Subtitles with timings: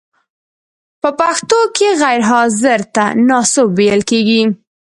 [1.01, 4.41] په پښتو کې غیر حاضر ته ناسوب ویل کیږی.